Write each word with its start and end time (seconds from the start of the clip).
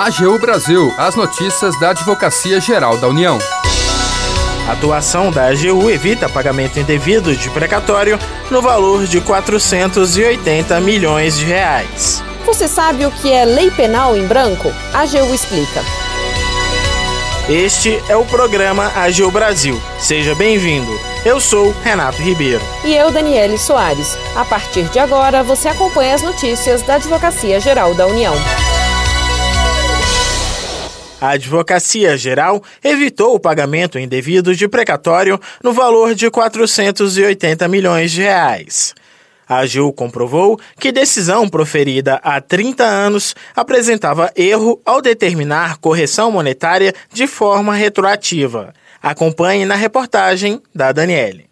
AGU 0.00 0.38
Brasil, 0.38 0.94
as 0.96 1.14
notícias 1.14 1.78
da 1.78 1.90
Advocacia 1.90 2.58
Geral 2.58 2.96
da 2.96 3.06
União. 3.06 3.38
A 4.66 4.72
atuação 4.72 5.30
da 5.30 5.48
AGU 5.48 5.90
evita 5.90 6.26
pagamento 6.26 6.80
indevido 6.80 7.36
de 7.36 7.50
precatório 7.50 8.18
no 8.50 8.62
valor 8.62 9.06
de 9.06 9.20
480 9.20 10.80
milhões 10.80 11.36
de 11.36 11.44
reais. 11.44 12.24
Você 12.46 12.66
sabe 12.66 13.04
o 13.04 13.10
que 13.10 13.30
é 13.30 13.44
lei 13.44 13.70
penal 13.70 14.16
em 14.16 14.26
branco? 14.26 14.72
A 14.94 15.00
AGU 15.00 15.34
explica. 15.34 15.84
Este 17.46 18.02
é 18.08 18.16
o 18.16 18.24
programa 18.24 18.90
AGU 18.96 19.30
Brasil. 19.30 19.78
Seja 19.98 20.34
bem-vindo. 20.34 20.90
Eu 21.26 21.38
sou 21.38 21.74
Renato 21.84 22.22
Ribeiro. 22.22 22.62
E 22.86 22.94
eu, 22.94 23.10
Daniele 23.10 23.58
Soares. 23.58 24.16
A 24.34 24.46
partir 24.46 24.84
de 24.84 24.98
agora, 24.98 25.42
você 25.42 25.68
acompanha 25.68 26.14
as 26.14 26.22
notícias 26.22 26.80
da 26.80 26.94
Advocacia 26.94 27.60
Geral 27.60 27.94
da 27.94 28.06
União. 28.06 28.34
A 31.20 31.32
Advocacia 31.32 32.16
Geral 32.16 32.62
evitou 32.82 33.34
o 33.34 33.40
pagamento 33.40 33.98
indevido 33.98 34.56
de 34.56 34.66
precatório 34.66 35.38
no 35.62 35.70
valor 35.70 36.14
de 36.14 36.30
480 36.30 37.68
milhões 37.68 38.10
de 38.10 38.22
reais. 38.22 38.94
A 39.46 39.58
AGU 39.58 39.92
comprovou 39.92 40.58
que 40.78 40.90
decisão 40.90 41.46
proferida 41.46 42.14
há 42.22 42.40
30 42.40 42.84
anos 42.84 43.34
apresentava 43.54 44.32
erro 44.34 44.80
ao 44.82 45.02
determinar 45.02 45.76
correção 45.76 46.32
monetária 46.32 46.94
de 47.12 47.26
forma 47.26 47.74
retroativa. 47.74 48.72
Acompanhe 49.02 49.66
na 49.66 49.74
reportagem 49.74 50.62
da 50.74 50.90
Daniele. 50.90 51.49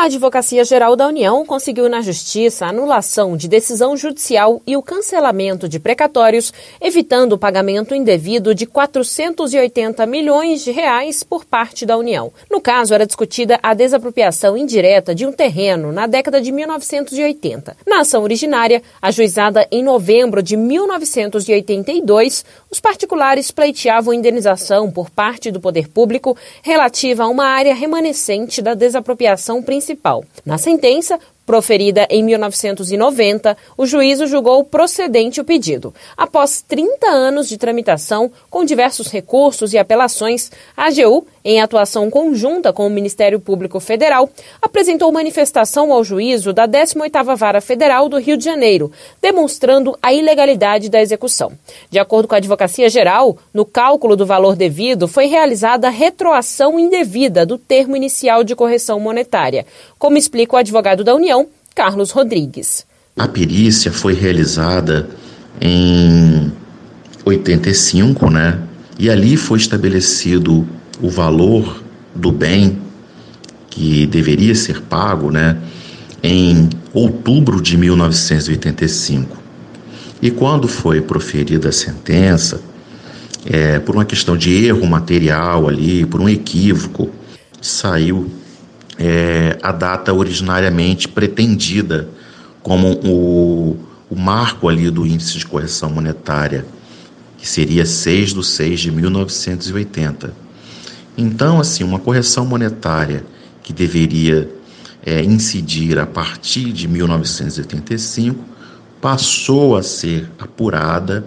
A 0.00 0.04
Advocacia 0.04 0.64
Geral 0.64 0.96
da 0.96 1.06
União 1.06 1.44
conseguiu 1.44 1.86
na 1.86 2.00
Justiça 2.00 2.64
a 2.64 2.70
anulação 2.70 3.36
de 3.36 3.46
decisão 3.46 3.94
judicial 3.94 4.62
e 4.66 4.74
o 4.74 4.80
cancelamento 4.82 5.68
de 5.68 5.78
precatórios, 5.78 6.54
evitando 6.80 7.34
o 7.34 7.38
pagamento 7.38 7.94
indevido 7.94 8.54
de 8.54 8.64
480 8.64 10.06
milhões 10.06 10.64
de 10.64 10.70
reais 10.70 11.22
por 11.22 11.44
parte 11.44 11.84
da 11.84 11.98
União. 11.98 12.32
No 12.50 12.62
caso, 12.62 12.94
era 12.94 13.04
discutida 13.04 13.60
a 13.62 13.74
desapropriação 13.74 14.56
indireta 14.56 15.14
de 15.14 15.26
um 15.26 15.32
terreno 15.32 15.92
na 15.92 16.06
década 16.06 16.40
de 16.40 16.50
1980. 16.50 17.76
Na 17.86 18.00
ação 18.00 18.22
originária, 18.22 18.82
ajuizada 19.02 19.68
em 19.70 19.84
novembro 19.84 20.42
de 20.42 20.56
1982, 20.56 22.42
os 22.70 22.80
particulares 22.80 23.50
pleiteavam 23.50 24.14
indenização 24.14 24.90
por 24.90 25.10
parte 25.10 25.50
do 25.50 25.60
poder 25.60 25.88
público 25.88 26.34
relativa 26.62 27.24
a 27.24 27.28
uma 27.28 27.44
área 27.44 27.74
remanescente 27.74 28.62
da 28.62 28.72
desapropriação 28.72 29.62
principal 29.62 29.89
Na 30.44 30.58
sentença, 30.58 31.18
Proferida 31.44 32.06
em 32.08 32.22
1990, 32.22 33.56
o 33.76 33.84
juízo 33.84 34.26
julgou 34.26 34.62
procedente 34.62 35.40
o 35.40 35.44
pedido. 35.44 35.92
Após 36.16 36.62
30 36.62 37.08
anos 37.08 37.48
de 37.48 37.58
tramitação, 37.58 38.30
com 38.48 38.64
diversos 38.64 39.08
recursos 39.08 39.72
e 39.72 39.78
apelações, 39.78 40.50
a 40.76 40.86
AGU, 40.86 41.26
em 41.44 41.60
atuação 41.60 42.10
conjunta 42.10 42.72
com 42.72 42.86
o 42.86 42.90
Ministério 42.90 43.40
Público 43.40 43.80
Federal, 43.80 44.28
apresentou 44.60 45.10
manifestação 45.10 45.92
ao 45.92 46.04
juízo 46.04 46.52
da 46.52 46.68
18ª 46.68 47.34
Vara 47.34 47.60
Federal 47.60 48.08
do 48.08 48.18
Rio 48.18 48.36
de 48.36 48.44
Janeiro, 48.44 48.92
demonstrando 49.22 49.96
a 50.02 50.12
ilegalidade 50.12 50.88
da 50.88 51.00
execução. 51.00 51.52
De 51.90 51.98
acordo 51.98 52.28
com 52.28 52.34
a 52.34 52.38
Advocacia 52.38 52.88
Geral, 52.90 53.38
no 53.54 53.64
cálculo 53.64 54.14
do 54.16 54.26
valor 54.26 54.54
devido 54.54 55.08
foi 55.08 55.26
realizada 55.26 55.88
retroação 55.88 56.78
indevida 56.78 57.46
do 57.46 57.56
termo 57.56 57.96
inicial 57.96 58.44
de 58.44 58.54
correção 58.54 59.00
monetária, 59.00 59.66
como 59.98 60.18
explica 60.18 60.56
o 60.56 60.58
advogado 60.58 61.02
da 61.02 61.14
União, 61.14 61.39
Carlos 61.80 62.10
Rodrigues. 62.10 62.84
A 63.16 63.26
perícia 63.26 63.90
foi 63.90 64.12
realizada 64.12 65.08
em 65.58 66.52
85, 67.24 68.28
né? 68.28 68.60
E 68.98 69.08
ali 69.08 69.34
foi 69.34 69.58
estabelecido 69.58 70.68
o 71.00 71.08
valor 71.08 71.82
do 72.14 72.30
bem 72.30 72.78
que 73.70 74.06
deveria 74.06 74.54
ser 74.54 74.82
pago, 74.82 75.30
né? 75.30 75.56
Em 76.22 76.68
outubro 76.92 77.62
de 77.62 77.78
1985. 77.78 79.38
E 80.20 80.30
quando 80.30 80.68
foi 80.68 81.00
proferida 81.00 81.70
a 81.70 81.72
sentença, 81.72 82.60
é, 83.46 83.78
por 83.78 83.94
uma 83.94 84.04
questão 84.04 84.36
de 84.36 84.66
erro 84.66 84.86
material 84.86 85.66
ali, 85.66 86.04
por 86.04 86.20
um 86.20 86.28
equívoco, 86.28 87.08
saiu 87.58 88.30
é, 89.00 89.58
a 89.62 89.72
data 89.72 90.12
originariamente 90.12 91.08
pretendida 91.08 92.06
como 92.62 92.92
o, 93.02 93.78
o 94.10 94.14
marco 94.14 94.68
ali 94.68 94.90
do 94.90 95.06
índice 95.06 95.38
de 95.38 95.46
correção 95.46 95.88
monetária, 95.88 96.66
que 97.38 97.48
seria 97.48 97.86
6 97.86 98.34
de 98.34 98.44
6 98.44 98.80
de 98.80 98.90
1980. 98.90 100.34
Então, 101.16 101.58
assim, 101.58 101.82
uma 101.82 101.98
correção 101.98 102.44
monetária 102.44 103.24
que 103.62 103.72
deveria 103.72 104.50
é, 105.04 105.22
incidir 105.22 105.98
a 105.98 106.04
partir 106.04 106.70
de 106.70 106.86
1985 106.86 108.44
passou 109.00 109.78
a 109.78 109.82
ser 109.82 110.30
apurada 110.38 111.24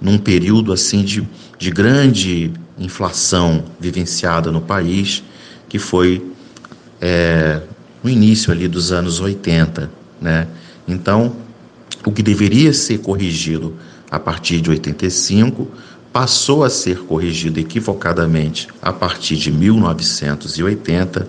num 0.00 0.16
período 0.16 0.72
assim 0.72 1.02
de, 1.02 1.26
de 1.58 1.70
grande 1.72 2.52
inflação 2.78 3.64
vivenciada 3.80 4.52
no 4.52 4.60
país, 4.60 5.24
que 5.68 5.78
foi 5.78 6.30
é, 7.00 7.60
no 8.02 8.10
início 8.10 8.52
ali 8.52 8.68
dos 8.68 8.92
anos 8.92 9.20
80, 9.20 9.90
né? 10.20 10.46
Então, 10.86 11.36
o 12.04 12.12
que 12.12 12.22
deveria 12.22 12.72
ser 12.72 12.98
corrigido 12.98 13.76
a 14.10 14.18
partir 14.18 14.60
de 14.60 14.70
85 14.70 15.68
passou 16.12 16.64
a 16.64 16.70
ser 16.70 16.98
corrigido 17.00 17.60
equivocadamente 17.60 18.68
a 18.82 18.92
partir 18.92 19.36
de 19.36 19.52
1980, 19.52 21.28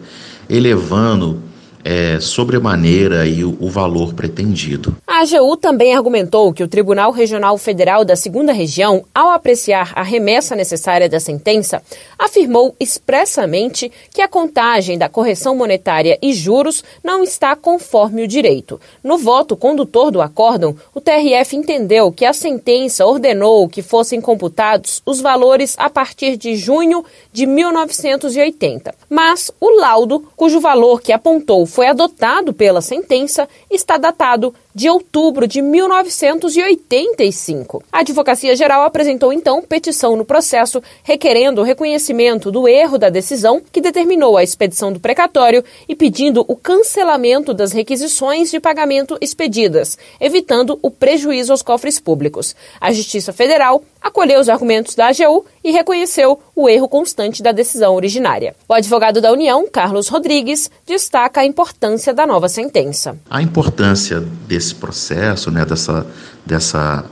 elevando 0.50 1.40
é, 1.84 2.20
sobremaneira 2.20 3.22
aí 3.22 3.44
o, 3.44 3.56
o 3.59 3.70
valor 3.70 4.14
pretendido. 4.14 4.96
A 5.22 5.24
AGU 5.24 5.56
também 5.56 5.96
argumentou 5.96 6.52
que 6.52 6.64
o 6.64 6.68
Tribunal 6.68 7.12
Regional 7.12 7.56
Federal 7.56 8.04
da 8.04 8.16
Segunda 8.16 8.52
Região, 8.52 9.06
ao 9.14 9.30
apreciar 9.30 9.94
a 9.96 10.02
remessa 10.02 10.56
necessária 10.56 11.08
da 11.08 11.20
sentença, 11.20 11.80
afirmou 12.18 12.76
expressamente 12.80 13.92
que 14.12 14.20
a 14.24 14.28
contagem 14.28 14.98
da 14.98 15.08
correção 15.08 15.56
monetária 15.56 16.18
e 16.24 16.34
juros 16.34 16.84
não 17.04 17.24
está 17.24 17.56
conforme 17.56 18.24
o 18.24 18.28
direito. 18.28 18.82
No 19.04 19.16
voto 19.16 19.56
condutor 19.56 20.09
do 20.09 20.24
acórdão, 20.24 20.76
o 20.92 21.00
TRF 21.00 21.56
entendeu 21.56 22.12
que 22.12 22.26
a 22.26 22.34
sentença 22.34 23.06
ordenou 23.06 23.70
que 23.70 23.84
fossem 23.84 24.20
computados 24.20 25.03
os 25.06 25.22
valores 25.22 25.76
a 25.78 25.88
partir 25.88 26.36
de 26.36 26.56
junho 26.56 27.06
de 27.32 27.46
1980. 27.46 28.96
Mas 29.08 29.52
o 29.62 29.70
laudo, 29.80 30.28
cujo 30.36 30.59
valor 30.59 31.00
que 31.00 31.14
apontou 31.14 31.68
foi 31.68 31.86
adotado 31.86 32.53
pela 32.53 32.82
sentença, 32.82 33.48
está 33.70 34.00
datado 34.00 34.52
de 34.74 34.90
outubro 34.90 35.48
de 35.48 35.62
1985. 35.62 37.84
A 37.92 38.00
Advocacia 38.00 38.56
Geral 38.56 38.84
apresentou 38.84 39.34
então 39.34 39.62
petição 39.62 40.16
no 40.16 40.26
processo 40.26 40.82
requerendo 41.04 41.62
o 41.62 41.64
reconhecimento 41.64 42.52
do 42.52 42.68
erro 42.68 42.98
da 42.98 43.09
decisão 43.09 43.62
que 43.72 43.82
determinou 43.82 44.38
a 44.38 44.44
expedição 44.44 44.92
do 44.92 45.00
precatório 45.00 45.64
e 45.88 45.96
pedindo 45.96 46.44
o 46.48 46.56
cancelamento 46.56 47.54
das 47.54 47.72
requisições 47.72 48.50
de 48.52 48.59
pagamento 48.59 49.18
expedidas, 49.22 49.98
evitando 50.20 50.80
o 50.82 50.90
prejuízo 50.90 51.52
aos 51.52 51.62
cofres 51.62 52.00
públicos. 52.00 52.56
A 52.80 52.92
Justiça 52.92 53.32
Federal 53.32 53.84
acolheu 54.02 54.40
os 54.40 54.50
argumentos 54.50 54.96
da 54.96 55.08
AGU 55.08 55.46
e 55.63 55.72
reconheceu 55.72 56.39
o 56.55 56.69
erro 56.69 56.88
constante 56.88 57.44
da 57.44 57.51
decisão 57.51 57.95
originária. 57.95 58.55
O 58.67 58.73
advogado 58.73 59.22
da 59.22 59.31
União, 59.31 59.67
Carlos 59.72 60.07
Rodrigues, 60.07 60.69
destaca 60.85 61.41
a 61.41 61.45
importância 61.45 62.13
da 62.13 62.25
nova 62.25 62.49
sentença. 62.49 63.17
A 63.29 63.41
importância 63.41 64.19
desse 64.47 64.75
processo, 64.75 65.51
né, 65.51 65.66
dessa, 65.66 66.05
dessa, 66.45 67.05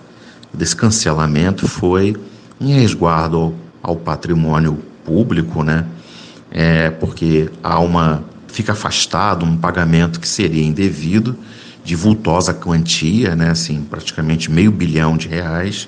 desse 0.54 0.76
cancelamento 0.76 1.68
foi 1.68 2.16
em 2.60 2.74
resguardo 2.74 3.56
ao 3.82 3.96
patrimônio 3.96 4.80
público, 5.06 5.64
né, 5.64 5.86
é, 6.52 6.90
porque 6.90 7.50
há 7.64 7.80
uma 7.80 8.24
fica 8.48 8.72
afastado 8.72 9.46
um 9.46 9.56
pagamento 9.56 10.20
que 10.20 10.28
seria 10.28 10.64
indevido 10.64 11.38
de 11.84 11.96
vultosa 11.96 12.54
quantia, 12.54 13.36
né, 13.36 13.52
assim, 13.52 13.82
praticamente 13.82 14.52
meio 14.52 14.72
bilhão 14.72 15.16
de 15.16 15.28
reais, 15.28 15.88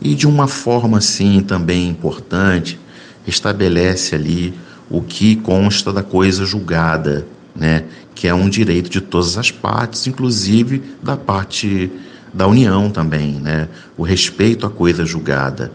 e 0.00 0.14
de 0.14 0.26
uma 0.26 0.46
forma 0.46 0.98
assim 0.98 1.40
também 1.40 1.88
importante 1.88 2.78
estabelece 3.26 4.14
ali 4.14 4.54
o 4.88 5.02
que 5.02 5.36
consta 5.36 5.92
da 5.92 6.02
coisa 6.02 6.44
julgada, 6.44 7.26
né, 7.54 7.84
que 8.14 8.26
é 8.26 8.34
um 8.34 8.48
direito 8.48 8.90
de 8.90 9.00
todas 9.00 9.38
as 9.38 9.50
partes, 9.50 10.06
inclusive 10.06 10.82
da 11.02 11.16
parte 11.16 11.90
da 12.32 12.46
União 12.46 12.90
também, 12.90 13.34
né, 13.34 13.68
o 13.96 14.02
respeito 14.02 14.66
à 14.66 14.70
coisa 14.70 15.04
julgada. 15.04 15.70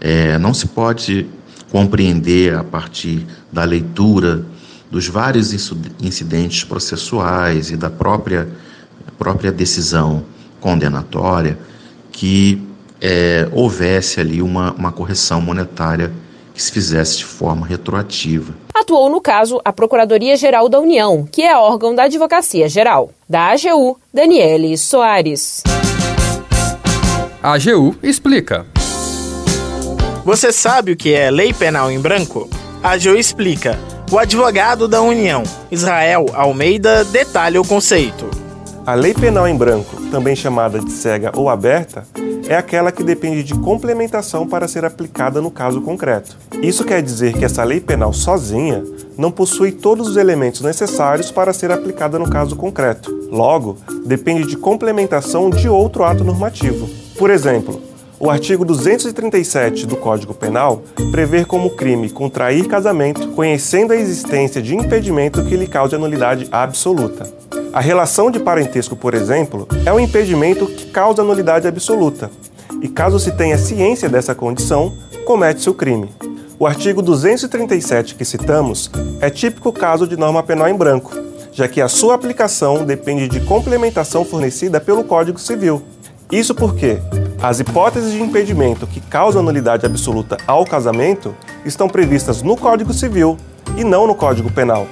É, 0.00 0.38
não 0.38 0.54
se 0.54 0.66
pode 0.66 1.26
compreender 1.70 2.54
a 2.54 2.62
partir 2.62 3.26
da 3.52 3.64
leitura 3.64 4.44
dos 4.90 5.08
vários 5.08 5.52
incidentes 6.00 6.62
processuais 6.62 7.70
e 7.70 7.76
da 7.76 7.90
própria, 7.90 8.48
própria 9.18 9.50
decisão 9.50 10.24
condenatória 10.60 11.58
que 12.12 12.62
é, 13.06 13.46
houvesse 13.52 14.18
ali 14.18 14.40
uma, 14.40 14.72
uma 14.72 14.90
correção 14.90 15.38
monetária 15.38 16.10
que 16.54 16.62
se 16.62 16.72
fizesse 16.72 17.18
de 17.18 17.24
forma 17.26 17.66
retroativa. 17.66 18.54
Atuou 18.74 19.10
no 19.10 19.20
caso 19.20 19.60
a 19.62 19.70
Procuradoria-Geral 19.70 20.70
da 20.70 20.80
União, 20.80 21.28
que 21.30 21.42
é 21.42 21.54
órgão 21.54 21.94
da 21.94 22.04
Advocacia 22.04 22.66
Geral. 22.66 23.10
Da 23.28 23.52
AGU, 23.52 23.98
Daniele 24.12 24.78
Soares. 24.78 25.62
A 27.42 27.52
AGU 27.52 27.94
explica. 28.02 28.64
Você 30.24 30.50
sabe 30.50 30.92
o 30.92 30.96
que 30.96 31.12
é 31.12 31.30
lei 31.30 31.52
penal 31.52 31.90
em 31.90 32.00
branco? 32.00 32.48
A 32.82 32.92
AGU 32.92 33.16
explica. 33.16 33.78
O 34.10 34.18
advogado 34.18 34.88
da 34.88 35.02
União, 35.02 35.42
Israel 35.70 36.26
Almeida, 36.32 37.04
detalha 37.04 37.60
o 37.60 37.66
conceito. 37.66 38.30
A 38.86 38.94
lei 38.94 39.12
penal 39.12 39.46
em 39.46 39.56
branco, 39.56 39.96
também 40.10 40.36
chamada 40.36 40.78
de 40.78 40.92
cega 40.92 41.32
ou 41.34 41.48
aberta, 41.50 42.06
é 42.48 42.56
aquela 42.56 42.92
que 42.92 43.02
depende 43.02 43.42
de 43.42 43.54
complementação 43.54 44.46
para 44.46 44.68
ser 44.68 44.84
aplicada 44.84 45.40
no 45.40 45.50
caso 45.50 45.80
concreto. 45.80 46.36
Isso 46.62 46.84
quer 46.84 47.02
dizer 47.02 47.34
que 47.34 47.44
essa 47.44 47.64
lei 47.64 47.80
penal 47.80 48.12
sozinha 48.12 48.82
não 49.16 49.30
possui 49.30 49.72
todos 49.72 50.08
os 50.08 50.16
elementos 50.16 50.60
necessários 50.60 51.30
para 51.30 51.52
ser 51.52 51.70
aplicada 51.70 52.18
no 52.18 52.28
caso 52.28 52.56
concreto. 52.56 53.12
Logo, 53.30 53.78
depende 54.04 54.46
de 54.46 54.56
complementação 54.56 55.50
de 55.50 55.68
outro 55.68 56.04
ato 56.04 56.24
normativo. 56.24 56.88
Por 57.16 57.30
exemplo, 57.30 57.80
o 58.18 58.30
artigo 58.30 58.64
237 58.64 59.86
do 59.86 59.96
Código 59.96 60.34
Penal 60.34 60.82
prevê 61.10 61.44
como 61.44 61.70
crime 61.70 62.08
contrair 62.08 62.66
casamento, 62.68 63.28
conhecendo 63.28 63.92
a 63.92 63.96
existência 63.96 64.62
de 64.62 64.74
impedimento 64.74 65.44
que 65.44 65.56
lhe 65.56 65.66
cause 65.66 65.94
anulidade 65.94 66.48
absoluta. 66.50 67.28
A 67.74 67.80
relação 67.80 68.30
de 68.30 68.38
parentesco, 68.38 68.94
por 68.94 69.14
exemplo, 69.14 69.66
é 69.84 69.92
um 69.92 69.98
impedimento 69.98 70.64
que 70.64 70.92
causa 70.92 71.24
nulidade 71.24 71.66
absoluta, 71.66 72.30
e 72.80 72.86
caso 72.86 73.18
se 73.18 73.32
tenha 73.32 73.58
ciência 73.58 74.08
dessa 74.08 74.32
condição, 74.32 74.92
comete-se 75.26 75.68
o 75.68 75.74
crime. 75.74 76.08
O 76.56 76.68
artigo 76.68 77.02
237 77.02 78.14
que 78.14 78.24
citamos 78.24 78.88
é 79.20 79.28
típico 79.28 79.72
caso 79.72 80.06
de 80.06 80.16
norma 80.16 80.40
penal 80.40 80.68
em 80.68 80.76
branco, 80.76 81.10
já 81.50 81.66
que 81.66 81.80
a 81.80 81.88
sua 81.88 82.14
aplicação 82.14 82.84
depende 82.84 83.26
de 83.26 83.40
complementação 83.40 84.24
fornecida 84.24 84.80
pelo 84.80 85.02
Código 85.02 85.40
Civil. 85.40 85.82
Isso 86.30 86.54
porque 86.54 86.98
as 87.42 87.58
hipóteses 87.58 88.12
de 88.12 88.22
impedimento 88.22 88.86
que 88.86 89.00
causam 89.00 89.42
nulidade 89.42 89.84
absoluta 89.84 90.36
ao 90.46 90.64
casamento 90.64 91.34
estão 91.64 91.88
previstas 91.88 92.40
no 92.40 92.56
Código 92.56 92.94
Civil 92.94 93.36
e 93.76 93.82
não 93.82 94.06
no 94.06 94.14
Código 94.14 94.48
Penal. 94.48 94.86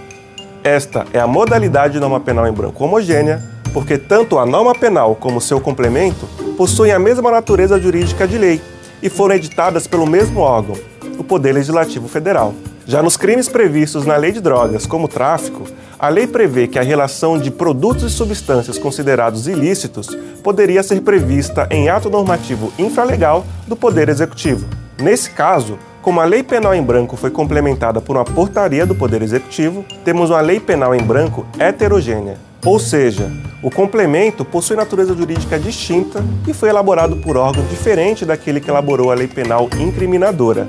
Esta 0.64 1.04
é 1.12 1.18
a 1.18 1.26
modalidade 1.26 1.94
de 1.94 2.00
norma 2.00 2.20
penal 2.20 2.46
em 2.46 2.52
branco 2.52 2.84
homogênea, 2.84 3.42
porque 3.72 3.98
tanto 3.98 4.38
a 4.38 4.46
norma 4.46 4.72
penal 4.74 5.16
como 5.16 5.40
seu 5.40 5.60
complemento 5.60 6.24
possuem 6.56 6.92
a 6.92 7.00
mesma 7.00 7.32
natureza 7.32 7.80
jurídica 7.80 8.28
de 8.28 8.38
lei 8.38 8.60
e 9.02 9.08
foram 9.08 9.34
editadas 9.34 9.88
pelo 9.88 10.06
mesmo 10.06 10.38
órgão, 10.38 10.76
o 11.18 11.24
Poder 11.24 11.52
Legislativo 11.52 12.06
Federal. 12.06 12.54
Já 12.86 13.02
nos 13.02 13.16
crimes 13.16 13.48
previstos 13.48 14.06
na 14.06 14.16
Lei 14.16 14.30
de 14.30 14.40
Drogas, 14.40 14.86
como 14.86 15.08
tráfico, 15.08 15.64
a 15.98 16.08
lei 16.08 16.28
prevê 16.28 16.68
que 16.68 16.78
a 16.78 16.82
relação 16.82 17.38
de 17.38 17.50
produtos 17.50 18.04
e 18.04 18.10
substâncias 18.10 18.78
considerados 18.78 19.48
ilícitos 19.48 20.16
poderia 20.44 20.82
ser 20.84 21.00
prevista 21.00 21.66
em 21.70 21.88
ato 21.88 22.08
normativo 22.08 22.72
infralegal 22.78 23.44
do 23.66 23.74
Poder 23.74 24.08
Executivo. 24.08 24.66
Nesse 25.00 25.30
caso, 25.30 25.76
como 26.02 26.20
a 26.20 26.24
lei 26.24 26.42
penal 26.42 26.74
em 26.74 26.82
branco 26.82 27.16
foi 27.16 27.30
complementada 27.30 28.00
por 28.00 28.16
uma 28.16 28.24
portaria 28.24 28.84
do 28.84 28.94
Poder 28.94 29.22
Executivo, 29.22 29.84
temos 30.04 30.30
uma 30.30 30.40
lei 30.40 30.58
penal 30.58 30.94
em 30.94 31.00
branco 31.00 31.46
heterogênea. 31.58 32.36
Ou 32.64 32.78
seja, 32.78 33.30
o 33.62 33.70
complemento 33.70 34.44
possui 34.44 34.76
natureza 34.76 35.14
jurídica 35.14 35.58
distinta 35.58 36.22
e 36.46 36.52
foi 36.52 36.68
elaborado 36.68 37.16
por 37.16 37.36
órgão 37.36 37.64
diferente 37.66 38.24
daquele 38.24 38.60
que 38.60 38.68
elaborou 38.68 39.10
a 39.10 39.14
lei 39.14 39.28
penal 39.28 39.70
incriminadora. 39.78 40.68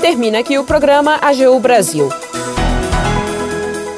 Termina 0.00 0.38
aqui 0.38 0.58
o 0.58 0.64
programa 0.64 1.18
AGU 1.20 1.60
Brasil. 1.60 2.08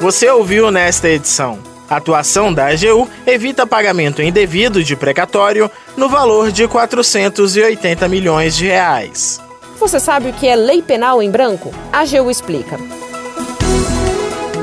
Você 0.01 0.29
ouviu 0.29 0.71
nesta 0.71 1.07
edição. 1.07 1.59
A 1.89 1.97
atuação 1.97 2.53
da 2.53 2.67
AGU 2.67 3.07
evita 3.27 3.67
pagamento 3.67 4.21
indevido 4.21 4.83
de 4.83 4.95
precatório 4.95 5.69
no 5.95 6.09
valor 6.09 6.51
de 6.51 6.67
480 6.67 8.07
milhões 8.07 8.55
de 8.55 8.65
reais. 8.65 9.41
Você 9.81 9.99
sabe 9.99 10.29
o 10.29 10.33
que 10.33 10.47
é 10.47 10.55
lei 10.55 10.79
penal 10.79 11.23
em 11.23 11.31
branco? 11.31 11.73
A 11.91 12.01
AGU 12.01 12.29
explica. 12.29 12.77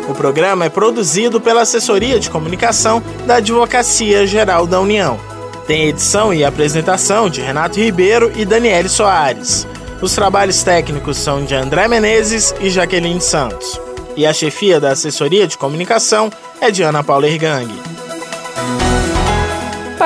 O 0.09 0.15
programa 0.15 0.67
é 0.67 0.69
produzido 0.69 1.41
pela 1.41 1.63
Assessoria 1.63 2.21
de 2.21 2.31
Comunicação 2.31 3.03
da 3.27 3.35
Advocacia 3.35 4.25
Geral 4.29 4.65
da 4.65 4.81
União. 4.81 5.19
Tem 5.67 5.89
edição 5.89 6.33
e 6.33 6.45
apresentação 6.45 7.29
de 7.29 7.41
Renato 7.41 7.81
Ribeiro 7.81 8.31
e 8.37 8.45
Daniele 8.45 8.89
Soares. 8.89 9.67
Os 10.01 10.15
trabalhos 10.15 10.63
técnicos 10.63 11.17
são 11.17 11.45
de 11.45 11.53
André 11.53 11.89
Menezes 11.89 12.55
e 12.61 12.71
Jaqueline 12.71 13.21
Santos. 13.21 13.79
E 14.17 14.25
a 14.25 14.33
chefia 14.33 14.79
da 14.79 14.93
Assessoria 14.93 15.49
de 15.49 15.59
Comunicação 15.59 16.31
é 16.61 16.71
de 16.71 16.85
Ana 16.85 17.03
Paula 17.03 17.27
Ergang. 17.27 17.69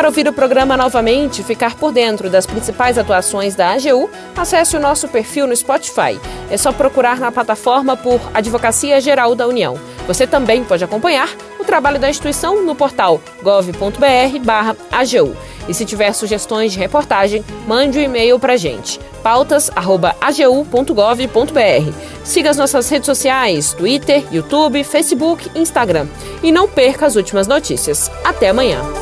Para 0.03 0.09
ouvir 0.09 0.27
o 0.27 0.33
programa 0.33 0.77
novamente 0.77 1.43
e 1.43 1.45
ficar 1.45 1.77
por 1.77 1.93
dentro 1.93 2.29
das 2.29 2.45
principais 2.45 2.99
atuações 2.99 3.55
da 3.55 3.71
AGU, 3.71 4.11
acesse 4.37 4.77
o 4.77 4.81
nosso 4.81 5.07
perfil 5.07 5.47
no 5.47 5.55
Spotify. 5.55 6.21
É 6.51 6.57
só 6.57 6.73
procurar 6.73 7.21
na 7.21 7.31
plataforma 7.31 7.97
por 7.97 8.21
Advocacia 8.35 9.01
Geral 9.01 9.37
da 9.37 9.47
União. 9.47 9.79
Você 10.09 10.27
também 10.27 10.65
pode 10.65 10.83
acompanhar 10.83 11.29
o 11.57 11.65
trabalho 11.65 12.01
da 12.01 12.11
instituição 12.11 12.65
no 12.65 12.75
portal 12.75 13.21
gov.br/agu. 13.45 15.37
E 15.69 15.73
se 15.73 15.85
tiver 15.85 16.13
sugestões 16.15 16.73
de 16.73 16.81
reportagem, 16.81 17.45
mande 17.69 18.01
um 18.01 18.03
e-mail 18.03 18.41
para 18.41 18.55
a 18.55 18.57
gente. 18.57 18.99
pautas@agu.gov.br. 19.23 21.93
Siga 22.25 22.51
as 22.51 22.57
nossas 22.57 22.89
redes 22.89 23.07
sociais: 23.07 23.73
Twitter, 23.73 24.25
YouTube, 24.33 24.83
Facebook, 24.83 25.49
Instagram. 25.55 26.09
E 26.43 26.51
não 26.51 26.67
perca 26.67 27.07
as 27.07 27.15
últimas 27.15 27.47
notícias. 27.47 28.11
Até 28.25 28.49
amanhã. 28.49 29.02